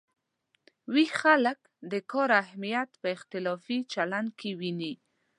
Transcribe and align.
ویښ 0.93 1.11
خلک 1.21 1.59
د 1.91 1.93
کار 2.11 2.29
اهمیت 2.43 2.89
په 3.01 3.07
اختلافي 3.15 3.79
چلن 3.93 4.25
کې 4.39 4.49
ویني. 4.59 4.93